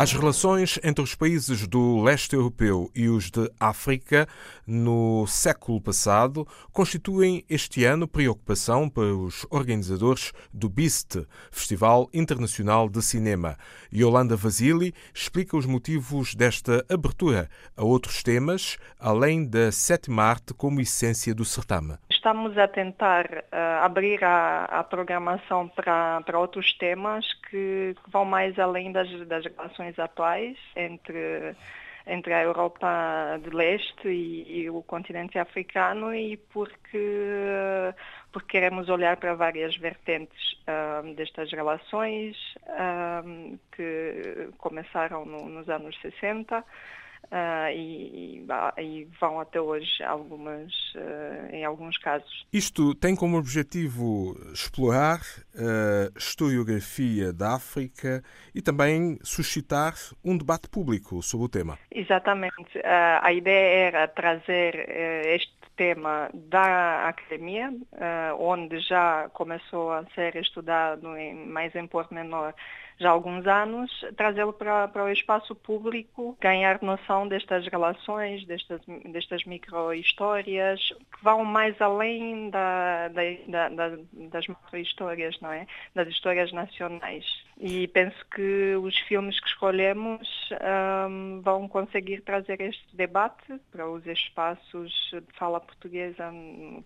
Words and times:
As 0.00 0.12
relações 0.12 0.78
entre 0.84 1.02
os 1.02 1.16
países 1.16 1.66
do 1.66 2.00
leste 2.00 2.36
europeu 2.36 2.88
e 2.94 3.08
os 3.08 3.32
de 3.32 3.50
África 3.58 4.28
no 4.64 5.26
século 5.26 5.80
passado 5.80 6.46
constituem 6.72 7.44
este 7.50 7.84
ano 7.84 8.06
preocupação 8.06 8.88
para 8.88 9.12
os 9.12 9.44
organizadores 9.50 10.32
do 10.54 10.68
BIST, 10.68 11.26
Festival 11.50 12.08
Internacional 12.14 12.88
de 12.88 13.02
Cinema. 13.02 13.56
Yolanda 13.92 14.36
Vasili 14.36 14.94
explica 15.12 15.56
os 15.56 15.66
motivos 15.66 16.32
desta 16.32 16.86
abertura 16.88 17.48
a 17.76 17.82
outros 17.82 18.22
temas, 18.22 18.78
além 19.00 19.44
da 19.44 19.72
sétima 19.72 20.22
arte 20.22 20.54
como 20.54 20.80
essência 20.80 21.34
do 21.34 21.44
certame. 21.44 21.96
Estamos 22.08 22.56
a 22.56 22.68
tentar 22.68 23.24
uh, 23.26 23.84
abrir 23.84 24.22
a, 24.22 24.64
a 24.66 24.84
programação 24.84 25.66
para, 25.68 26.38
outros 26.38 26.72
temas 26.74 27.24
que, 27.50 27.96
que 28.04 28.10
vão 28.10 28.24
mais 28.24 28.58
além 28.58 28.92
das, 28.92 29.08
das 29.26 29.44
relações 29.44 29.87
atuais 29.98 30.56
entre 30.74 31.54
entre 32.08 32.32
a 32.32 32.42
Europa 32.42 33.38
de 33.42 33.50
Leste 33.50 34.08
e, 34.08 34.62
e, 34.62 34.70
o 34.70 34.82
continente 34.82 35.38
africano 35.38 36.14
e 36.14 36.38
porque, 36.52 37.94
porque 38.32 38.48
queremos 38.48 38.88
olhar 38.88 39.18
para 39.18 39.34
várias 39.34 39.76
vertentes 39.76 40.54
uh, 40.62 41.14
destas 41.14 41.52
relações 41.52 42.34
uh, 42.64 43.58
que 43.72 44.48
começaram 44.56 45.26
no, 45.26 45.48
nos 45.50 45.68
anos 45.68 45.94
60 46.00 46.64
Uh, 47.30 47.70
e, 47.74 48.46
e, 48.78 49.08
vão 49.20 49.38
até 49.38 49.60
hoje 49.60 50.02
algumas, 50.02 50.72
uh, 50.94 51.54
em 51.54 51.62
alguns 51.62 51.98
casos. 51.98 52.46
Isto 52.50 52.94
tem 52.94 53.14
como 53.14 53.36
objetivo 53.36 54.34
explorar 54.50 55.20
a 55.54 56.18
historiografia 56.18 57.30
da 57.30 57.54
África 57.54 58.22
e 58.54 58.62
também 58.62 59.18
suscitar 59.22 59.94
um 60.24 60.38
debate 60.38 60.70
público 60.70 61.22
sobre 61.22 61.44
o 61.44 61.48
tema. 61.50 61.78
Exatamente. 61.90 62.78
Uh, 62.78 63.20
a 63.20 63.32
ideia 63.32 63.88
era 63.88 64.08
trazer 64.08 64.88
este 65.26 65.57
tema 65.78 66.28
da 66.34 67.08
academia, 67.08 67.72
onde 68.38 68.80
já 68.80 69.30
começou 69.32 69.92
a 69.92 70.04
ser 70.14 70.36
estudado 70.36 71.08
mais 71.46 71.74
em 71.74 71.86
pormenor 71.86 72.52
já 73.00 73.10
há 73.10 73.12
alguns 73.12 73.46
anos, 73.46 73.90
trazê-lo 74.16 74.52
para, 74.52 74.88
para 74.88 75.04
o 75.04 75.08
espaço 75.08 75.54
público, 75.54 76.36
ganhar 76.40 76.82
noção 76.82 77.28
destas 77.28 77.66
relações, 77.68 78.44
destas, 78.44 78.80
destas 79.04 79.44
micro-histórias, 79.44 80.80
que 81.12 81.22
vão 81.22 81.44
mais 81.44 81.80
além 81.80 82.50
da, 82.50 83.08
da, 83.08 83.68
da, 83.68 83.98
das 84.30 84.46
macro-histórias, 84.48 85.38
não 85.40 85.52
é? 85.52 85.66
Das 85.94 86.08
histórias 86.08 86.52
nacionais. 86.52 87.24
E 87.60 87.88
penso 87.88 88.16
que 88.32 88.76
os 88.76 88.96
filmes 89.00 89.40
que 89.40 89.48
escolhemos 89.48 90.28
um, 91.08 91.40
vão 91.42 91.66
conseguir 91.66 92.20
trazer 92.20 92.60
este 92.60 92.84
debate 92.94 93.58
para 93.72 93.88
os 93.90 94.06
espaços 94.06 94.92
de 95.12 95.36
fala 95.36 95.58
portuguesa, 95.58 96.32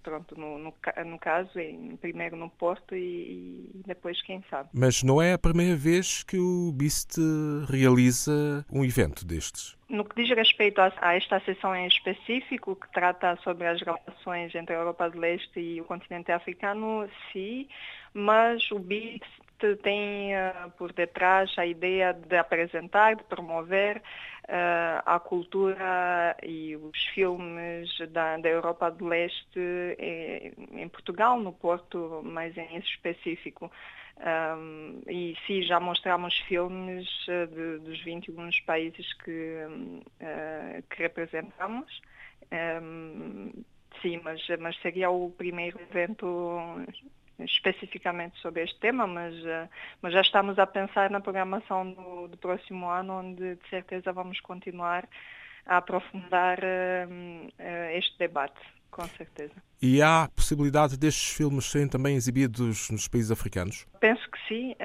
pronto, 0.03 0.39
no, 0.39 0.59
no, 0.59 0.75
no 1.05 1.19
caso, 1.19 1.59
em, 1.59 1.95
primeiro 1.97 2.37
no 2.37 2.49
Porto 2.49 2.97
e, 2.97 3.71
e 3.75 3.83
depois 3.87 4.23
quem 4.23 4.43
sabe. 4.49 4.71
Mas 4.73 5.03
não 5.03 5.21
é 5.21 5.35
a 5.35 5.39
primeira 5.39 5.77
vez 5.77 6.23
que 6.23 6.39
o 6.39 6.73
BIST 6.73 7.19
realiza 7.69 8.65
um 8.73 8.83
evento 8.83 9.27
destes? 9.27 9.77
No 9.91 10.07
que 10.07 10.23
diz 10.23 10.35
respeito 10.35 10.81
a, 10.81 10.91
a, 11.03 11.15
esta 11.15 11.39
sessão 11.41 11.77
em 11.77 11.87
específico, 11.87 12.77
que 12.77 12.91
trata 12.93 13.37
sobre 13.45 13.67
as 13.67 13.83
relações 13.83 14.55
entre 14.55 14.75
a 14.75 14.79
Europa 14.79 15.11
do 15.11 15.19
Leste 15.19 15.61
e 15.61 15.83
o 15.83 15.85
continente 15.85 16.33
africano, 16.33 17.07
sim, 17.31 17.69
mas 18.15 18.71
o 18.71 18.79
BIST 19.63 19.83
tem 19.83 20.35
uh, 20.35 20.71
por 20.77 20.93
detrás 20.93 21.53
a 21.57 21.65
ideia 21.65 22.13
de 22.13 22.37
apresentar, 22.37 23.17
de 23.17 23.25
promover 23.25 23.99
uh, 23.99 25.03
a 25.07 25.21
cultura 25.21 26.37
e 26.43 26.77
os 26.77 26.99
filmes 27.15 27.89
da, 28.11 28.37
da 28.39 28.49
Europa 28.49 28.91
do 28.91 29.07
Leste 29.07 29.61
em, 29.99 30.83
em 30.83 30.89
Portugal, 30.89 31.39
no 31.39 31.53
Porto, 31.53 32.23
mais 32.25 32.57
em 32.57 32.77
específico. 32.79 33.71
Um, 34.19 35.01
e 35.09 35.37
sim, 35.47 35.63
já 35.63 35.81
mostramos 35.81 36.37
filmes 36.41 37.09
de, 37.27 37.79
dos 37.79 38.01
21 38.05 38.51
países 38.67 39.13
que, 39.15 39.65
uh, 39.67 40.83
que 40.91 41.03
representamos. 41.03 42.01
Um, 42.53 43.51
sim, 44.01 44.21
mas, 44.23 44.41
mas 44.61 44.77
seria 44.81 45.11
o 45.11 45.31
primeiro 45.31 45.81
evento 45.81 46.85
especificamente 47.39 48.39
sobre 48.41 48.63
este 48.63 48.79
tema, 48.79 49.07
mas, 49.07 49.35
uh, 49.35 49.69
mas 50.01 50.13
já 50.13 50.21
estamos 50.21 50.59
a 50.59 50.67
pensar 50.67 51.11
na 51.11 51.21
programação 51.21 51.91
do, 51.91 52.29
do, 52.29 52.37
próximo 52.37 52.89
ano, 52.89 53.21
onde 53.21 53.57
de 53.57 53.69
certeza 53.69 54.13
vamos 54.13 54.41
continuar 54.41 55.09
a 55.65 55.77
aprofundar 55.77 56.59
este 57.95 58.19
debate 58.19 58.61
com 58.93 59.05
certeza. 59.09 59.55
E 59.81 60.01
há 60.01 60.29
possibilidade 60.37 60.97
destes 60.97 61.35
filmes 61.35 61.65
serem 61.65 61.89
também 61.89 62.15
exibidos 62.15 62.91
nos 62.91 63.09
países 63.09 63.33
africanos? 63.33 63.87
Penso 63.99 64.23
que 64.31 64.39
sim. 64.47 64.77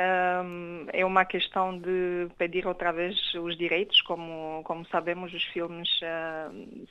É 0.94 1.06
uma 1.06 1.26
questão 1.26 1.78
de 1.78 2.28
pedir 2.38 2.66
outra 2.66 2.92
vez 2.92 3.16
os 3.36 3.56
direitos. 3.58 4.02
Como, 4.02 4.64
como 4.64 4.88
sabemos, 4.88 5.32
os 5.34 5.44
filmes 5.44 5.90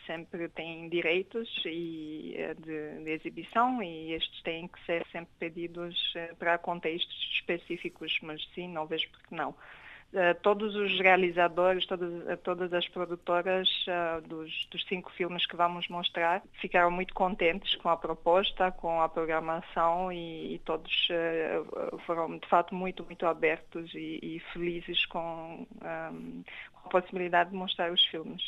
sempre 0.07 0.49
têm 0.51 0.89
direitos 0.89 1.49
e, 1.65 2.35
eh, 2.37 2.55
de, 2.55 3.05
de 3.05 3.11
exibição 3.11 3.83
e 3.83 4.13
estes 4.13 4.43
têm 4.43 4.69
que 4.69 4.85
ser 4.85 5.05
sempre 5.11 5.33
pedidos 5.39 5.97
eh, 6.15 6.35
para 6.39 6.59
contextos 6.59 7.17
específicos, 7.33 8.17
mas 8.23 8.41
sim, 8.55 8.69
não 8.69 8.87
vejo 8.87 9.09
porque 9.11 9.35
não. 9.35 9.55
Eh, 10.13 10.35
todos 10.35 10.75
os 10.77 10.99
realizadores, 11.01 11.85
todas, 11.85 12.29
eh, 12.29 12.37
todas 12.37 12.73
as 12.73 12.89
produtoras 12.89 13.69
uh, 13.89 14.27
dos, 14.27 14.67
dos, 14.71 14.85
cinco 14.87 15.11
filmes 15.13 15.45
que 15.47 15.57
vamos 15.57 15.89
mostrar 15.89 16.43
ficaram 16.61 16.91
muito 16.93 17.13
contentes 17.13 17.75
com 17.77 17.89
a 17.89 17.97
proposta, 17.97 18.71
com 18.71 19.03
a 19.03 19.09
programação 19.09 20.13
e, 20.13 20.55
e 20.55 20.59
todos 20.61 21.09
uh, 21.11 21.99
foram 22.07 22.39
de 22.39 22.49
fato 22.49 22.75
muito, 22.75 23.05
muito 23.05 23.27
abertos 23.27 23.93
e, 23.95 24.21
e 24.23 24.43
felizes 24.53 25.05
com, 25.07 25.67
um, 25.83 26.45
possibilidade 26.87 27.51
de 27.51 27.57
mostrar 27.57 27.93
os 27.93 28.05
filmes. 28.07 28.43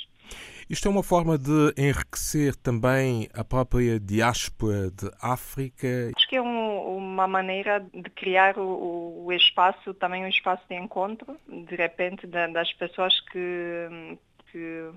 Isto 0.69 0.89
é 0.89 0.91
uma 0.91 1.03
forma 1.03 1.39
de 1.39 1.73
enriquecer 1.79 2.55
também 2.55 3.29
a 3.33 3.43
própria 3.43 3.99
diáspora 3.99 4.91
de 4.91 5.11
África? 5.23 6.11
Acho 6.15 6.29
que 6.29 6.37
é 6.37 6.43
um, 6.43 6.97
uma 6.97 7.27
maneira 7.27 7.81
de 7.95 8.11
criar 8.11 8.59
o, 8.59 9.25
o, 9.25 9.33
espaço, 9.33 9.95
também 9.95 10.25
um 10.25 10.29
espaço 10.29 10.63
de 10.69 10.77
encontro, 10.77 11.39
de 11.49 11.75
repente, 11.75 12.27
das 12.27 12.71
pessoas 12.75 13.19
que, 13.33 14.19
que, 14.53 14.91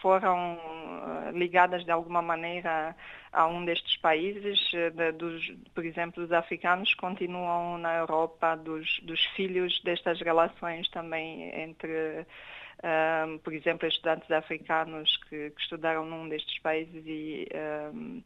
foram 0.00 0.58
eh, 0.58 1.32
ligadas 1.32 1.84
de 1.84 1.90
alguma 1.90 2.22
maneira 2.22 2.94
a 3.32 3.46
um 3.46 3.64
destes 3.64 3.96
países, 3.98 4.58
de, 4.70 5.12
dos, 5.12 5.52
por 5.74 5.84
exemplo, 5.84 6.24
os 6.24 6.32
africanos 6.32 6.94
continuam 6.94 7.78
na 7.78 7.96
Europa, 7.96 8.56
dos, 8.56 9.00
dos 9.02 9.22
filhos 9.36 9.80
destas 9.82 10.20
relações 10.20 10.88
também 10.90 11.50
entre 11.60 12.26
um, 12.82 13.38
por 13.38 13.52
exemplo, 13.52 13.88
estudantes 13.88 14.30
africanos 14.30 15.16
que, 15.28 15.50
que, 15.50 15.60
estudaram 15.60 16.04
num 16.04 16.28
destes 16.28 16.58
países 16.60 17.02
e, 17.06 17.48
um, 17.92 18.22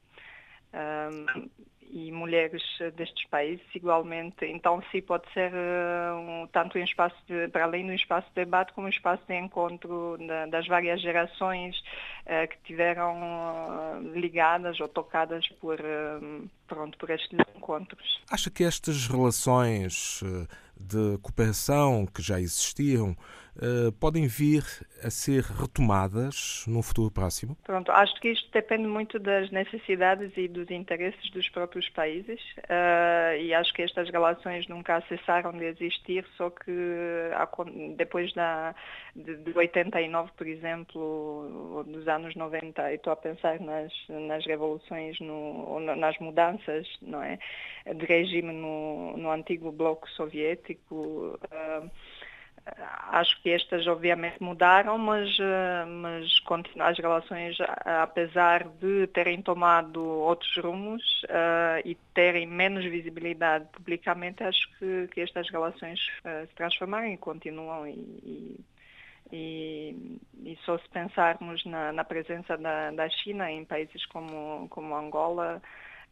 um, 0.74 1.50
e 1.92 2.10
mulheres 2.10 2.62
destes 2.97 3.28
países 3.28 3.64
igualmente. 3.75 4.47
Então, 4.47 4.82
sim, 4.91 5.03
pode 5.03 5.30
ser 5.32 5.53
uh, 5.53 6.48
tanto 6.50 6.78
um 6.78 6.82
espaço 6.82 7.16
de, 7.28 7.48
para 7.48 7.64
além 7.64 7.86
do 7.86 7.92
espaço 7.92 8.26
de 8.28 8.34
debate, 8.34 8.72
como 8.72 8.86
um 8.86 8.91
espaço 8.91 9.22
de 9.28 9.34
encontro 9.34 10.16
da, 10.26 10.47
das 10.47 10.66
várias 10.66 11.02
gerações 11.02 11.76
uh, 12.26 12.48
que 12.48 12.56
tiveram 12.64 13.20
uh, 13.20 14.19
ligadas 14.19 14.80
ou 14.80 14.88
tocadas 14.88 15.46
por, 15.60 15.78
pronto, 16.66 16.98
por 16.98 17.10
estes 17.10 17.38
encontros. 17.56 18.22
Acha 18.30 18.50
que 18.50 18.64
estas 18.64 19.06
relações 19.06 20.22
de 20.76 21.19
cooperação 21.19 22.06
que 22.06 22.22
já 22.22 22.40
existiam 22.40 23.16
podem 24.00 24.26
vir 24.26 24.64
a 25.04 25.10
ser 25.10 25.42
retomadas 25.42 26.64
no 26.66 26.82
futuro 26.82 27.10
próximo? 27.10 27.54
Pronto, 27.64 27.92
acho 27.92 28.19
que 28.19 28.30
isto 28.30 28.50
depende 28.50 28.86
muito 28.86 29.18
das 29.18 29.50
necessidades 29.50 30.32
e 30.38 30.48
dos 30.48 30.70
interesses 30.70 31.30
dos 31.32 31.46
próprios 31.50 31.86
países 31.90 32.40
e 33.38 33.52
acho 33.52 33.75
que 33.75 33.82
estas 33.82 34.08
relações 34.08 34.66
nunca 34.68 35.02
cessaram 35.02 35.52
de 35.52 35.66
existir, 35.66 36.25
só 36.38 36.48
que 36.48 36.72
depois 37.96 38.32
da, 38.32 38.75
de, 39.14 39.36
de 39.36 39.52
89, 39.56 40.30
por 40.36 40.46
exemplo, 40.46 41.84
dos 41.86 42.08
anos 42.14 42.35
90, 42.35 42.93
e 42.93 42.94
estou 42.97 43.12
a 43.12 43.17
pensar 43.17 43.61
nas, 43.61 43.93
nas 44.09 44.44
revoluções, 44.47 45.19
no, 45.20 45.81
nas 45.81 46.19
mudanças 46.19 46.87
não 47.00 47.23
é, 47.23 47.38
de 47.87 48.06
regime 48.06 48.53
no, 48.53 49.17
no 49.17 49.31
antigo 49.31 49.73
bloco 49.73 50.09
soviético, 50.11 51.38
uh, 51.44 51.91
acho 53.11 53.41
que 53.43 53.50
estas 53.50 53.87
obviamente 53.87 54.37
mudaram, 54.41 54.97
mas, 54.97 55.37
uh, 55.38 55.87
mas 55.87 56.41
as 56.79 56.99
relações, 56.99 57.56
apesar 57.85 58.69
de 58.69 59.06
terem 59.09 59.43
tomado 59.43 60.03
outros 60.03 60.56
rumos 60.56 61.03
uh, 61.25 61.82
e 61.85 61.97
terem 62.14 62.47
menos 62.47 62.85
visibilidade 62.85 63.67
publicamente, 63.73 64.43
acho 64.44 64.69
que, 64.79 65.09
que 65.12 65.20
estas 65.20 65.49
relações 65.50 66.00
uh, 66.25 66.47
se 66.47 66.55
transformaram 66.55 67.09
e 67.09 67.17
continuam 67.17 67.87
e, 67.87 67.93
e, 67.93 68.61
e, 69.30 70.19
e 70.44 70.58
só 70.64 70.78
se 70.78 70.88
pensarmos 70.88 71.64
na, 71.64 71.92
na 71.92 72.04
presença 72.04 72.56
da, 72.56 72.90
da 72.90 73.08
China 73.08 73.50
em 73.50 73.64
países 73.64 74.04
como, 74.06 74.69
como 74.69 74.96
Angola, 74.96 75.60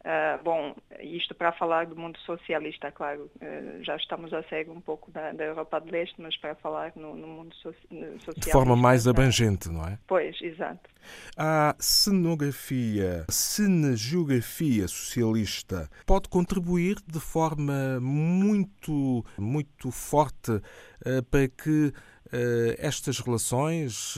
Uh, 0.01 0.43
bom, 0.43 0.75
isto 0.99 1.35
para 1.35 1.51
falar 1.51 1.85
do 1.85 1.95
mundo 1.95 2.17
socialista, 2.21 2.91
claro, 2.91 3.29
uh, 3.35 3.83
já 3.83 3.95
estamos 3.95 4.33
a 4.33 4.41
sair 4.49 4.67
um 4.67 4.81
pouco 4.81 5.11
da, 5.11 5.31
da 5.31 5.43
Europa 5.43 5.79
do 5.79 5.91
Leste, 5.91 6.15
mas 6.19 6.35
para 6.37 6.55
falar 6.55 6.91
no, 6.95 7.15
no 7.15 7.27
mundo 7.27 7.55
so, 7.57 7.71
socialista. 7.71 8.31
De 8.35 8.51
forma 8.51 8.75
mais 8.75 9.07
abrangente, 9.07 9.69
não 9.69 9.85
é? 9.85 9.99
Pois, 10.07 10.41
exato. 10.41 10.89
A 11.37 11.75
cenografia, 11.77 13.25
cinegeografia 13.29 14.87
socialista 14.87 15.87
pode 16.07 16.29
contribuir 16.29 16.95
de 17.05 17.19
forma 17.19 17.99
muito, 18.01 19.23
muito 19.37 19.91
forte 19.91 20.51
uh, 20.51 21.23
para 21.29 21.47
que 21.47 21.93
estas 22.77 23.19
relações 23.19 24.17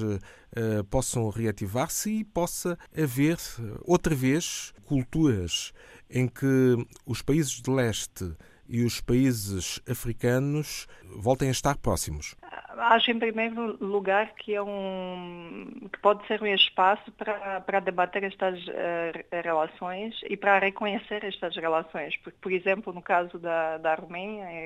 possam 0.89 1.29
reativar-se 1.29 2.19
e 2.19 2.23
possa 2.23 2.77
haver 2.95 3.37
outra 3.85 4.13
vez 4.13 4.73
culturas 4.85 5.73
em 6.09 6.27
que 6.27 6.75
os 7.05 7.21
países 7.21 7.61
de 7.61 7.71
leste 7.71 8.35
e 8.67 8.83
os 8.83 9.01
países 9.01 9.81
africanos 9.89 10.87
voltem 11.03 11.49
a 11.49 11.51
estar 11.51 11.77
próximos? 11.77 12.35
Acho, 12.75 13.11
em 13.11 13.19
primeiro 13.19 13.77
lugar, 13.83 14.33
que, 14.35 14.55
é 14.55 14.61
um, 14.61 15.87
que 15.91 15.99
pode 15.99 16.25
ser 16.27 16.41
um 16.41 16.47
espaço 16.47 17.11
para, 17.11 17.61
para 17.61 17.79
debater 17.79 18.23
estas 18.23 18.59
uh, 18.67 19.41
relações 19.43 20.19
e 20.27 20.35
para 20.35 20.59
reconhecer 20.59 21.23
estas 21.23 21.55
relações. 21.55 22.15
Por 22.41 22.51
exemplo, 22.51 22.91
no 22.91 23.01
caso 23.01 23.37
da, 23.37 23.77
da 23.77 23.97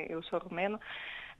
eu 0.09 0.23
sou 0.23 0.39
romeno, 0.39 0.79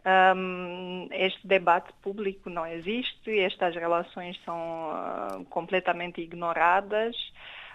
um, 0.05 1.07
este 1.11 1.45
debate 1.45 1.91
público 2.01 2.49
não 2.49 2.65
existe, 2.65 3.39
estas 3.39 3.75
relações 3.75 4.39
são 4.45 4.57
uh, 4.57 5.45
completamente 5.45 6.21
ignoradas. 6.21 7.15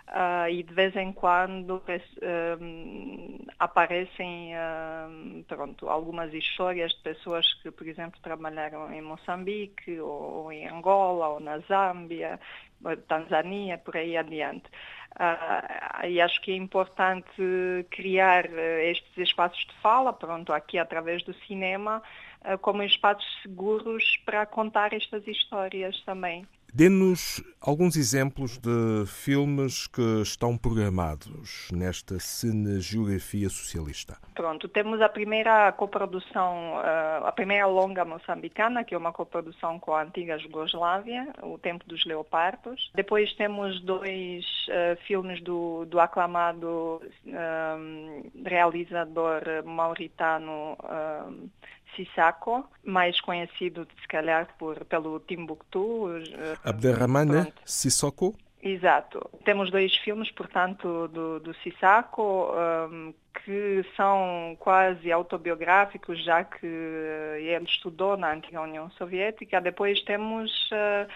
Uh, 0.08 0.48
e 0.50 0.62
de 0.62 0.74
vez 0.74 0.94
em 0.96 1.12
quando 1.12 1.76
uh, 1.76 3.46
aparecem 3.58 4.52
uh, 4.52 5.44
pronto, 5.44 5.88
algumas 5.88 6.34
histórias 6.34 6.92
de 6.92 7.00
pessoas 7.00 7.54
que, 7.62 7.70
por 7.70 7.86
exemplo, 7.86 8.20
trabalharam 8.20 8.92
em 8.92 9.00
Moçambique, 9.00 9.98
ou, 10.00 10.10
ou 10.10 10.52
em 10.52 10.68
Angola, 10.68 11.28
ou 11.28 11.40
na 11.40 11.58
Zâmbia, 11.60 12.38
Tanzânia, 13.06 13.78
por 13.78 13.96
aí 13.96 14.16
adiante. 14.16 14.68
e 16.08 16.20
acho 16.20 16.42
que 16.42 16.50
é 16.50 16.56
importante 16.56 17.86
criar 17.90 18.46
estes 18.82 19.16
espaços 19.16 19.64
de 19.64 19.74
fala, 19.80 20.12
pronto, 20.12 20.52
aqui 20.52 20.78
através 20.78 21.22
do 21.22 21.32
cinema, 21.46 22.02
como 22.60 22.82
espaços 22.82 23.24
seguros 23.42 24.16
para 24.26 24.44
contar 24.46 24.92
estas 24.92 25.24
histórias 25.28 25.98
também. 26.02 26.44
Dê-nos 26.74 27.44
alguns 27.60 27.96
exemplos 27.96 28.56
de 28.56 29.04
filmes 29.06 29.86
que 29.86 30.22
estão 30.22 30.56
programados 30.56 31.68
nesta 31.70 32.18
cinegeografia 32.18 33.50
socialista. 33.50 34.16
Pronto, 34.34 34.66
temos 34.68 35.02
a 35.02 35.08
primeira 35.08 35.70
coprodução, 35.72 36.80
eh, 36.82 37.20
a 37.24 37.30
primeira 37.30 37.66
longa 37.66 38.06
moçambicana, 38.06 38.84
que 38.84 38.94
é 38.94 38.98
uma 38.98 39.12
coprodução 39.12 39.78
com 39.78 39.92
a 39.92 40.02
antiga 40.02 40.38
Jugoslávia, 40.38 41.28
O 41.42 41.58
Tempo 41.58 41.84
dos 41.86 42.06
Leopardos. 42.06 42.90
Depois 42.94 43.30
temos 43.34 43.78
dois 43.82 44.42
uh, 44.68 44.96
filmes 45.06 45.42
do, 45.42 45.84
do 45.84 46.00
aclamado 46.00 47.02
um, 47.26 48.30
realizador 48.46 49.42
mauritano 49.62 50.76
um, 50.82 51.48
Sissako, 51.94 52.64
mais 52.84 53.20
conhecido 53.20 53.86
se 54.00 54.08
calhar 54.08 54.48
por, 54.58 54.84
pelo 54.84 55.20
Timbuktu. 55.20 56.08
Abderrahmane 56.64 57.52
Sissoko? 57.64 58.34
Exato. 58.62 59.28
Temos 59.44 59.72
dois 59.72 59.96
filmes, 59.96 60.30
portanto, 60.30 61.08
do, 61.08 61.40
do 61.40 61.52
Sissako, 61.54 62.52
um, 62.52 63.12
que 63.44 63.84
são 63.96 64.56
quase 64.60 65.10
autobiográficos, 65.10 66.22
já 66.24 66.44
que 66.44 66.64
ele 66.64 67.64
estudou 67.64 68.16
na 68.16 68.32
antiga 68.32 68.60
União 68.60 68.88
Soviética. 68.92 69.60
Depois 69.60 70.00
temos 70.02 70.70
uh, 70.70 71.08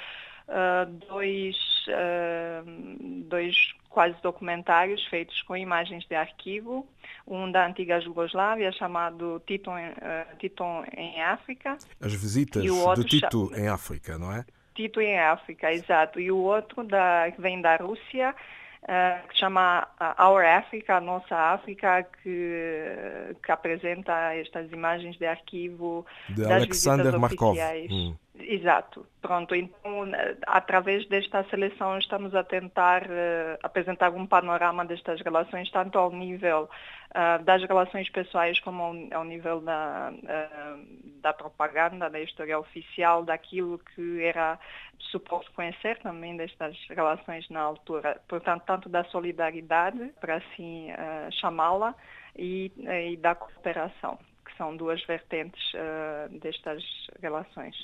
uh, 0.48 0.90
dois, 1.08 1.56
uh, 1.86 3.24
dois 3.28 3.54
quase 3.96 4.14
documentários 4.22 5.02
feitos 5.06 5.40
com 5.44 5.56
imagens 5.56 6.04
de 6.04 6.14
arquivo, 6.14 6.86
um 7.26 7.50
da 7.50 7.66
antiga 7.66 7.98
Jugoslávia 7.98 8.70
chamado 8.70 9.42
Tito 9.46 9.70
em, 9.70 9.88
uh, 9.88 10.36
Tito 10.38 10.64
em 10.94 11.22
África. 11.22 11.78
As 11.98 12.12
visitas 12.12 12.62
de 12.62 13.04
Tito 13.04 13.50
em 13.56 13.68
África, 13.68 14.18
não 14.18 14.30
é? 14.30 14.44
Tito 14.74 15.00
em 15.00 15.18
África, 15.18 15.72
exato. 15.72 16.20
E 16.20 16.30
o 16.30 16.36
outro 16.36 16.84
da, 16.84 17.32
que 17.34 17.40
vem 17.40 17.62
da 17.62 17.76
Rússia, 17.76 18.34
uh, 18.82 19.28
que 19.28 19.38
chama 19.38 19.88
Our 20.20 20.44
Africa, 20.44 20.98
a 20.98 21.00
Nossa 21.00 21.34
África, 21.34 22.06
que, 22.22 23.34
que 23.42 23.50
apresenta 23.50 24.34
estas 24.34 24.70
imagens 24.72 25.16
de 25.16 25.24
arquivo 25.24 26.04
de 26.28 26.42
das 26.42 26.50
Alexander 26.50 27.18
Markov. 27.18 27.56
Hum. 27.90 28.14
Exato. 28.38 29.06
Pronto, 29.20 29.54
então, 29.54 30.04
através 30.46 31.06
desta 31.08 31.42
seleção, 31.44 31.98
estamos 31.98 32.34
a 32.34 32.44
tentar 32.44 33.02
uh, 33.04 33.58
apresentar 33.62 34.10
um 34.10 34.26
panorama 34.26 34.84
destas 34.84 35.20
relações, 35.20 35.70
tanto 35.70 35.98
ao 35.98 36.10
nível 36.10 36.68
uh, 37.10 37.42
das 37.44 37.62
relações 37.62 38.08
pessoais 38.10 38.60
como 38.60 38.82
ao, 38.82 38.94
ao 39.18 39.24
nível 39.24 39.60
da, 39.60 40.12
uh, 40.12 41.20
da 41.20 41.32
propaganda, 41.32 42.10
da 42.10 42.20
história 42.20 42.58
oficial, 42.58 43.24
daquilo 43.24 43.78
que 43.94 44.22
era 44.22 44.58
suposto 44.98 45.50
conhecer 45.52 45.98
também 45.98 46.36
destas 46.36 46.76
relações 46.88 47.48
na 47.48 47.60
altura. 47.60 48.20
Portanto, 48.28 48.64
tanto 48.66 48.88
da 48.88 49.04
solidariedade, 49.04 50.12
para 50.20 50.36
assim 50.36 50.88
chamá-la, 51.32 51.94
e, 52.38 52.70
e 53.10 53.16
da 53.16 53.34
cooperação 53.34 54.18
que 54.46 54.56
são 54.56 54.76
duas 54.76 55.04
vertentes 55.04 55.60
uh, 55.74 56.38
destas 56.38 56.82
relações. 57.20 57.74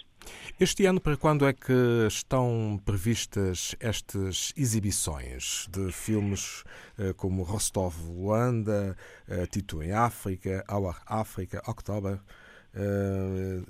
Este 0.59 0.87
ano, 0.87 1.01
para 1.01 1.17
quando 1.17 1.47
é 1.47 1.53
que 1.53 2.07
estão 2.07 2.81
previstas 2.85 3.75
estas 3.81 4.53
exibições 4.57 5.67
de 5.69 5.91
filmes 5.91 6.63
uh, 6.99 7.13
como 7.17 7.43
Rostov, 7.43 7.95
Luanda, 8.09 8.97
uh, 9.29 9.47
Tito 9.49 9.83
em 9.83 9.93
África, 9.93 10.65
Our 10.71 10.97
África, 11.07 11.61
October? 11.69 12.21
Uh, 12.75 13.63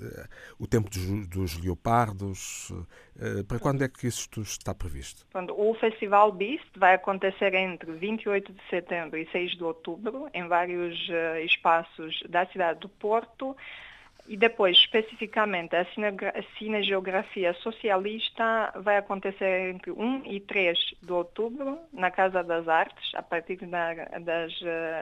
o 0.57 0.65
tempo 0.65 0.89
dos, 0.89 1.27
dos 1.27 1.61
leopardos. 1.61 2.69
Uh, 2.69 3.43
para 3.45 3.59
quando 3.59 3.83
é 3.83 3.89
que 3.89 4.07
isto 4.07 4.41
está 4.41 4.73
previsto? 4.73 5.25
O 5.57 5.73
Festival 5.75 6.31
Beast 6.31 6.69
vai 6.77 6.93
acontecer 6.93 7.53
entre 7.53 7.91
28 7.91 8.53
de 8.53 8.61
setembro 8.69 9.17
e 9.17 9.29
6 9.29 9.57
de 9.57 9.63
outubro, 9.63 10.29
em 10.33 10.47
vários 10.47 10.97
uh, 11.09 11.37
espaços 11.43 12.23
da 12.29 12.45
cidade 12.45 12.79
do 12.79 12.87
Porto. 12.87 13.57
E 14.25 14.37
depois, 14.37 14.77
especificamente, 14.77 15.75
a 15.75 15.85
cinegeografia 16.57 17.53
socialista 17.55 18.71
vai 18.77 18.95
acontecer 18.95 19.69
entre 19.69 19.91
1 19.91 20.23
e 20.25 20.39
3 20.39 20.77
de 21.01 21.11
outubro, 21.11 21.77
na 21.91 22.09
Casa 22.09 22.41
das 22.41 22.69
Artes, 22.69 23.13
a 23.15 23.21
partir 23.21 23.59
das 23.65 24.53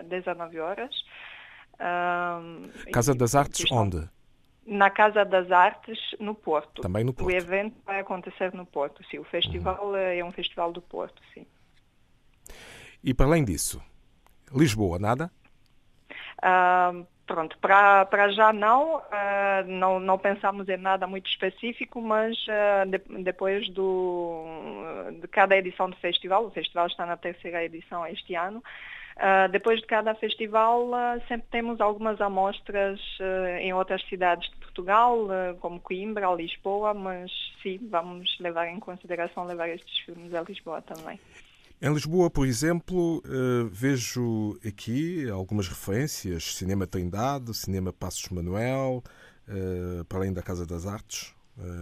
19 0.07 0.59
horas. 0.59 1.05
Casa 2.91 3.15
das 3.15 3.35
Artes 3.35 3.71
onde? 3.71 4.07
Na 4.65 4.89
Casa 4.89 5.25
das 5.25 5.51
Artes, 5.51 5.99
no 6.19 6.35
Porto. 6.35 6.81
Também 6.81 7.03
no 7.03 7.13
Porto. 7.13 7.27
O 7.27 7.31
evento 7.31 7.75
vai 7.85 7.99
acontecer 7.99 8.53
no 8.53 8.65
Porto, 8.65 9.03
sim. 9.09 9.17
O 9.17 9.23
festival 9.23 9.87
uhum. 9.87 9.95
é 9.95 10.23
um 10.23 10.31
festival 10.31 10.71
do 10.71 10.81
Porto, 10.81 11.21
sim. 11.33 11.45
E 13.03 13.13
para 13.13 13.25
além 13.25 13.43
disso, 13.43 13.81
Lisboa, 14.53 14.99
nada? 14.99 15.31
Uh, 16.37 17.05
pronto, 17.25 17.57
para, 17.59 18.05
para 18.05 18.29
já 18.29 18.51
não, 18.53 18.97
uh, 18.97 19.01
não, 19.65 19.99
não 19.99 20.17
pensamos 20.17 20.67
em 20.69 20.77
nada 20.77 21.07
muito 21.07 21.29
específico, 21.29 22.01
mas 22.01 22.37
uh, 22.47 22.85
de, 22.89 23.23
depois 23.23 23.69
do, 23.69 24.45
de 25.21 25.27
cada 25.27 25.55
edição 25.57 25.89
do 25.89 25.95
festival, 25.97 26.45
o 26.45 26.51
festival 26.51 26.87
está 26.87 27.05
na 27.05 27.17
terceira 27.17 27.63
edição 27.63 28.05
este 28.05 28.35
ano, 28.35 28.63
Uh, 29.17 29.51
depois 29.51 29.79
de 29.79 29.87
cada 29.87 30.15
festival, 30.15 30.89
uh, 30.89 31.21
sempre 31.27 31.47
temos 31.51 31.81
algumas 31.81 32.19
amostras 32.21 32.99
uh, 33.19 33.57
em 33.59 33.73
outras 33.73 34.01
cidades 34.07 34.49
de 34.49 34.55
Portugal, 34.57 35.27
como 35.59 35.81
Coimbra, 35.81 36.33
Lisboa, 36.33 36.93
mas 36.93 37.29
sim, 37.61 37.77
vamos 37.89 38.37
levar 38.39 38.67
em 38.69 38.79
consideração 38.79 39.45
levar 39.45 39.67
estes 39.67 39.99
filmes 40.05 40.33
a 40.33 40.41
Lisboa 40.41 40.81
também. 40.81 41.19
Em 41.81 41.93
Lisboa, 41.93 42.29
por 42.29 42.47
exemplo, 42.47 43.21
vejo 43.69 44.57
aqui 44.65 45.29
algumas 45.29 45.67
referências: 45.67 46.55
Cinema 46.55 46.87
Trindade, 46.87 47.53
Cinema 47.53 47.91
Passos 47.91 48.29
Manuel, 48.29 49.03
para 50.07 50.19
além 50.19 50.31
da 50.31 50.41
Casa 50.41 50.65
das 50.65 50.87
Artes, 50.87 51.35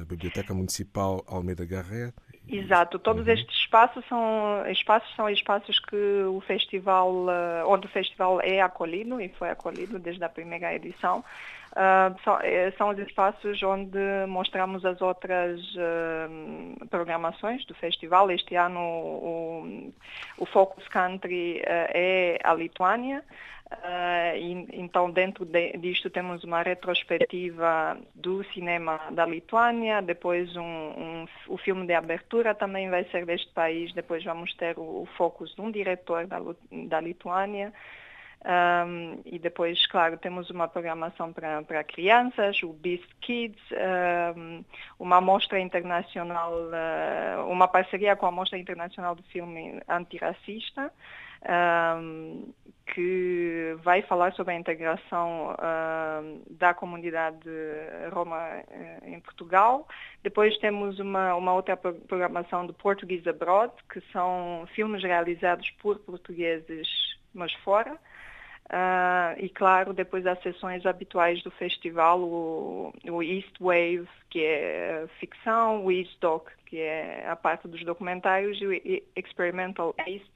Biblioteca 0.08 0.52
Municipal 0.52 1.24
Almeida 1.28 1.64
Garré. 1.64 2.12
Exato, 2.52 2.98
todos 2.98 3.28
uhum. 3.28 3.34
estes 3.34 3.56
espaços 3.56 4.04
são 4.08 4.66
espaços 4.68 5.16
são 5.16 5.30
espaços 5.30 5.80
que 5.80 6.24
o 6.24 6.42
festival, 6.42 7.28
onde 7.68 7.86
o 7.86 7.90
festival 7.90 8.42
é 8.42 8.60
acolhido 8.60 9.22
e 9.22 9.30
foi 9.30 9.52
acolhido 9.52 10.00
desde 10.00 10.24
a 10.24 10.30
primeira 10.30 10.74
edição. 10.74 11.24
Uh, 11.70 12.18
são, 12.24 12.40
são, 12.78 12.90
os 12.90 12.98
espaços 12.98 13.62
onde 13.62 14.00
mostramos 14.28 14.84
as 14.84 15.00
outras 15.02 15.62
uh, 15.76 16.88
programações 16.88 17.64
do 17.66 17.76
festival. 17.76 18.32
Este 18.32 18.56
ano 18.56 18.80
o, 18.80 19.94
o 20.40 20.46
Focus 20.48 20.88
Country 20.88 21.60
uh, 21.60 21.88
é 21.94 22.40
a 22.44 22.56
Lituânia. 22.56 23.24
E, 24.36 24.66
então, 24.74 25.12
dentro 25.12 25.46
de, 25.46 25.74
disto, 25.78 26.10
temos 26.10 26.44
uma 26.44 26.62
retrospectiva 26.64 27.98
do 28.16 28.44
cinema 28.46 29.00
da 29.12 29.26
Lituânia, 29.26 30.02
depois 30.02 30.56
um, 30.56 30.62
um, 30.64 31.26
o 31.48 31.58
filme 31.58 31.86
de 31.86 31.94
abertura 31.94 32.56
também 32.56 32.90
vai 32.90 33.04
ser 33.06 33.26
deste 33.26 33.52
país, 33.54 33.94
depois 33.94 34.24
vamos 34.24 34.54
ter 34.56 34.78
o, 34.78 35.04
o 35.04 35.08
foco 35.18 35.46
de 35.46 35.62
um 35.62 35.70
diretor 35.72 36.26
da, 36.26 36.40
da 36.88 37.00
Lituânia. 37.00 37.72
Um, 38.46 39.22
e 39.26 39.38
depois, 39.38 39.86
claro, 39.88 40.18
temos 40.18 40.50
uma 40.50 40.68
programação 40.68 41.34
para, 41.34 41.84
crianças, 41.84 42.64
o 42.64 42.72
Beast 42.72 43.10
Kids, 43.20 43.62
um, 44.38 44.64
uma 44.98 45.20
mostra 45.20 45.60
internacional, 45.60 46.54
uh, 46.54 47.50
uma 47.50 47.68
parceria 47.68 48.16
com 48.16 48.26
a 48.26 48.32
Mostra 48.32 48.58
Internacional 48.58 49.14
de 49.16 49.24
Filme 49.24 49.82
Antirracista, 49.90 50.90
um, 52.00 52.54
que 52.94 53.78
vai 53.84 54.02
falar 54.04 54.32
sobre 54.34 54.54
a 54.54 54.58
integração 54.58 55.54
uh, 55.54 56.42
da 56.50 56.74
comunidade 56.74 57.50
roma 58.14 58.38
uh, 58.38 59.06
em 59.06 59.20
Portugal. 59.20 59.86
Depois 60.24 60.58
temos 60.60 60.98
uma, 61.00 61.36
uma 61.36 61.54
outra 61.54 61.76
programação 61.76 62.66
do 62.66 62.74
Portuguese 62.74 63.28
Abroad, 63.28 63.74
que 63.92 64.00
são 64.14 64.66
filmes 64.74 65.04
realizados 65.04 65.70
por 65.82 66.00
portugueses, 66.00 66.88
mas 67.34 67.52
fora. 67.56 68.00
Uh, 68.70 69.34
e 69.40 69.50
claro, 69.50 69.94
depois 69.94 70.28
as 70.28 70.40
sessões 70.44 70.86
habituais 70.86 71.42
do 71.42 71.50
festival, 71.50 72.22
o, 72.22 72.94
o 73.10 73.24
East 73.24 73.54
Wave, 73.60 74.08
que 74.30 74.44
é 74.44 75.08
ficção, 75.20 75.84
o 75.84 75.92
East 75.92 76.16
Doc, 76.22 76.50
que 76.68 76.78
é 76.78 77.28
a 77.28 77.36
parte 77.36 77.68
dos 77.68 77.84
documentários, 77.84 78.62
e 78.62 78.68
o 78.68 79.02
Experimental 79.16 79.96
East, 80.06 80.30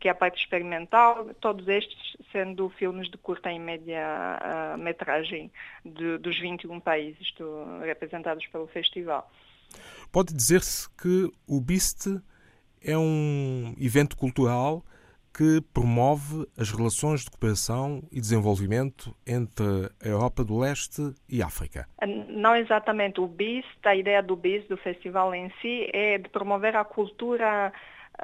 que 0.00 0.08
é 0.08 0.10
a 0.12 0.14
parte 0.14 0.40
experimental, 0.40 1.26
todos 1.42 1.68
estes 1.68 2.16
sendo 2.32 2.70
filmes 2.70 3.10
de 3.10 3.18
curta 3.18 3.52
e 3.52 3.58
média 3.58 4.02
uh, 4.40 4.78
metragem 4.78 5.52
de, 5.84 6.16
dos 6.16 6.40
21 6.40 6.80
países 6.80 7.32
do, 7.32 7.80
representados 7.80 8.46
pelo 8.46 8.66
festival. 8.66 9.30
Pode 10.10 10.32
dizer-se 10.32 10.88
que 10.90 11.30
o 11.46 11.60
BIST 11.60 12.18
é 12.82 12.96
um 12.96 13.74
evento 13.78 14.16
cultural 14.16 14.82
que 15.36 15.60
promove 15.72 16.46
as 16.56 16.70
relações 16.70 17.24
de 17.24 17.30
cooperação 17.30 18.02
e 18.12 18.20
desenvolvimento 18.20 19.14
entre 19.26 19.90
a 20.02 20.08
Europa 20.08 20.44
do 20.44 20.56
Leste 20.56 21.12
e 21.28 21.42
África. 21.42 21.88
Não 22.28 22.54
exatamente. 22.54 23.20
O 23.20 23.26
BIS, 23.26 23.64
a 23.84 23.96
ideia 23.96 24.22
do 24.22 24.36
BIS, 24.36 24.66
do 24.68 24.76
festival 24.76 25.34
em 25.34 25.50
si, 25.60 25.90
é 25.92 26.18
de 26.18 26.28
promover 26.28 26.76
a 26.76 26.84
cultura 26.84 27.72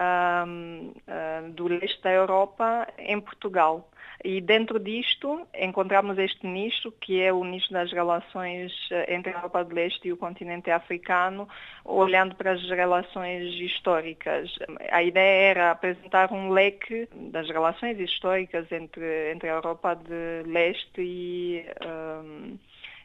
uh, 0.01 1.51
do 1.53 1.69
leste 1.69 2.03
da 2.03 2.11
Europa 2.11 2.89
em 2.99 3.21
Portugal. 3.21 3.91
E 4.23 4.41
dentro 4.41 4.79
disto 4.79 5.47
encontramos 5.55 6.19
este 6.19 6.47
nicho, 6.47 6.93
que 6.93 7.23
é 7.23 7.33
o 7.33 7.43
nicho 7.43 7.73
das 7.73 7.91
relações 7.91 8.71
eh, 8.91 9.15
entre 9.15 9.33
a 9.33 9.37
Europa 9.37 9.65
do 9.65 9.75
Leste 9.75 10.09
e 10.09 10.13
o 10.13 10.17
continente 10.17 10.71
africano, 10.71 11.49
olhando 11.87 12.35
para 12.35 12.53
as 12.53 12.63
relações 12.69 13.55
históricas. 13.55 14.51
A 14.91 15.03
ideia 15.03 15.51
era 15.51 15.71
apresentar 15.71 16.31
um 16.33 16.51
leque 16.51 17.09
das 17.15 17.49
relações 17.49 17.99
históricas 17.99 18.71
entre, 18.71 19.33
entre 19.33 19.49
a 19.49 19.55
Europa 19.55 19.95
de 19.95 20.43
Leste 20.47 21.01
e 21.01 21.65
um, 21.83 22.59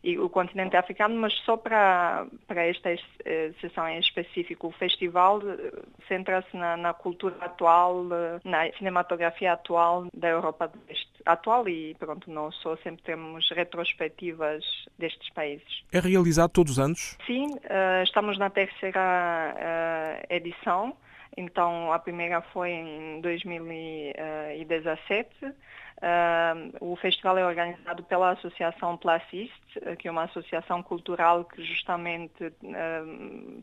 e 0.06 0.20
o 0.20 0.30
continente 0.30 0.78
africano, 0.78 1.16
mas 1.16 1.34
só 1.46 1.58
para, 1.58 2.28
para 2.48 2.64
esta 2.68 2.92
eh, 2.92 3.52
sessão 3.60 3.88
em 3.88 4.00
específico. 4.00 4.68
O 4.68 4.72
festival 4.72 5.42
eh, 5.42 5.82
centra-se 6.08 6.56
na, 6.56 6.78
na, 6.78 6.94
cultura 6.94 7.36
atual, 7.42 8.06
eh, 8.14 8.40
na 8.46 8.72
cinematografia 8.74 9.54
atual 9.54 10.06
da 10.14 10.30
Europa 10.30 10.68
do 10.68 10.80
Leste. 10.88 11.10
Atual 11.26 11.68
e 11.68 11.96
pronto, 11.96 12.30
não 12.30 12.52
só 12.52 12.78
sempre 12.78 13.02
temos 13.02 13.50
retrospectivas 13.50 14.64
destes 15.00 15.28
países. 15.34 15.84
É 15.92 16.00
realizado 16.00 16.52
todos 16.52 16.74
os 16.74 16.80
anos? 16.80 17.18
Sim, 17.26 17.58
estamos 18.04 18.38
na 18.38 18.52
terceira 18.52 20.22
edição. 20.30 20.96
Então, 21.38 21.92
a 21.92 22.00
primeira 22.00 22.42
foi 22.42 22.72
em 22.72 23.22
2017 23.22 25.54
Uh, 25.96 26.92
o 26.92 26.96
festival 26.98 27.38
é 27.38 27.46
organizado 27.46 28.04
pela 28.04 28.32
Associação 28.32 28.98
Placist, 28.98 29.54
que 29.98 30.08
é 30.08 30.12
uma 30.12 30.24
associação 30.24 30.84
cultural 30.84 31.46
que 31.46 31.64
justamente 31.64 32.52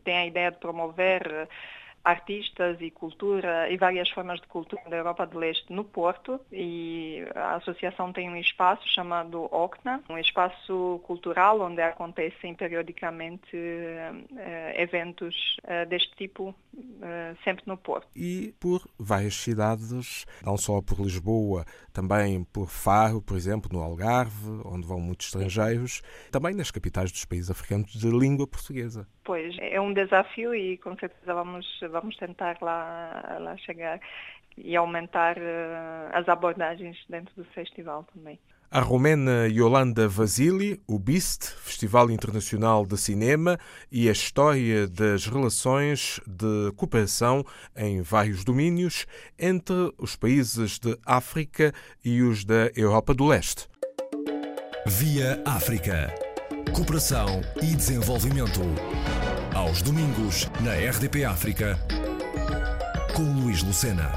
tem 0.03 0.17
a 0.17 0.25
ideia 0.25 0.51
de 0.51 0.57
promover 0.57 1.47
artistas 2.03 2.81
e 2.81 2.91
cultura 2.91 3.69
e 3.69 3.77
várias 3.77 4.09
formas 4.09 4.41
de 4.41 4.47
cultura 4.47 4.81
da 4.89 4.97
Europa 4.97 5.25
do 5.25 5.39
Leste 5.39 5.71
no 5.71 5.85
Porto. 5.85 6.41
E 6.51 7.23
a 7.33 7.55
associação 7.55 8.11
tem 8.11 8.29
um 8.29 8.35
espaço 8.35 8.85
chamado 8.89 9.43
OCNA, 9.53 10.03
um 10.09 10.17
espaço 10.17 10.99
cultural 11.05 11.61
onde 11.61 11.81
acontecem 11.81 12.55
periodicamente 12.55 13.55
uh, 13.55 14.37
eventos 14.75 15.55
deste 15.87 16.13
tipo, 16.15 16.53
sempre 17.43 17.63
no 17.65 17.77
Porto. 17.77 18.07
E 18.15 18.53
por 18.59 18.87
várias 18.97 19.35
cidades, 19.35 20.25
não 20.43 20.57
só 20.57 20.81
por 20.81 20.99
Lisboa, 20.99 21.65
também 21.93 22.43
por 22.45 22.69
Faro, 22.69 23.21
por 23.21 23.35
exemplo, 23.37 23.69
no 23.71 23.81
Algarve, 23.81 24.61
onde 24.65 24.87
vão 24.87 24.99
muitos 24.99 25.27
estrangeiros, 25.27 26.01
também 26.31 26.55
nas 26.55 26.71
capitais 26.71 27.11
dos 27.11 27.25
países 27.25 27.51
africanos 27.51 27.91
de 27.91 28.09
língua 28.09 28.47
portuguesa. 28.47 29.07
Pois, 29.23 29.55
é 29.59 29.79
um 29.79 29.93
desafio 29.93 30.53
e 30.53 30.77
com 30.77 30.97
certeza 30.97 31.33
vamos, 31.33 31.65
vamos 31.91 32.15
tentar 32.17 32.57
lá, 32.61 33.37
lá 33.39 33.57
chegar 33.57 33.99
e 34.57 34.75
aumentar 34.75 35.37
uh, 35.37 36.09
as 36.13 36.27
abordagens 36.27 36.97
dentro 37.09 37.33
do 37.35 37.43
festival 37.45 38.05
também. 38.13 38.39
A 38.75 38.79
romena 38.79 39.47
Yolanda 39.47 40.07
Vasili, 40.07 40.81
o 40.87 40.97
BIST, 40.97 41.45
Festival 41.61 42.09
Internacional 42.09 42.87
de 42.87 42.97
Cinema, 42.97 43.59
e 43.91 44.09
a 44.09 44.11
história 44.11 44.87
das 44.87 45.27
relações 45.27 46.19
de 46.25 46.71
cooperação 46.75 47.45
em 47.77 48.01
vários 48.01 48.43
domínios 48.43 49.05
entre 49.37 49.93
os 49.95 50.15
países 50.15 50.79
de 50.79 50.97
África 51.05 51.71
e 52.03 52.23
os 52.23 52.43
da 52.43 52.71
Europa 52.75 53.13
do 53.13 53.27
Leste. 53.27 53.67
Via 54.87 55.39
África. 55.45 56.11
Cooperação 56.73 57.41
e 57.61 57.75
desenvolvimento. 57.75 58.61
Aos 59.53 59.83
domingos, 59.83 60.49
na 60.61 60.73
RDP 60.73 61.25
África, 61.25 61.77
com 63.15 63.21
Luís 63.39 63.61
Lucena. 63.61 64.11